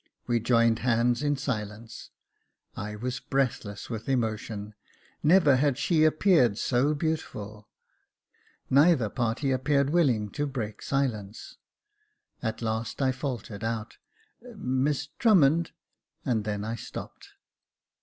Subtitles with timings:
[0.25, 2.09] We joined hands in silence.
[2.75, 4.73] I was breathless with emotion.
[5.21, 7.69] Never had she appeared so beautiful.
[8.67, 11.57] Neither party appeared willing to break silence:
[12.41, 13.99] at last I faltered out,"
[14.55, 15.69] Miss Drummond,"—
[16.25, 17.33] and then I stopped.